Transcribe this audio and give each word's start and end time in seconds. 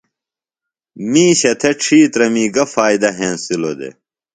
مِیشہ 1.11 1.51
تھےۡ 1.59 1.75
ڇِھیترمی 1.81 2.45
گہ 2.55 2.63
فائدہ 2.73 3.09
ہنسِلوۡ 3.17 3.75
دےۡ؟ 3.79 3.93